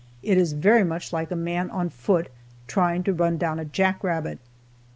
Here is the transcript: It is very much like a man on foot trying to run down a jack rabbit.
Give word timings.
It 0.23 0.39
is 0.39 0.53
very 0.53 0.83
much 0.83 1.13
like 1.13 1.29
a 1.29 1.35
man 1.35 1.69
on 1.69 1.89
foot 1.91 2.29
trying 2.65 3.03
to 3.03 3.13
run 3.13 3.37
down 3.37 3.59
a 3.59 3.65
jack 3.65 4.03
rabbit. 4.03 4.39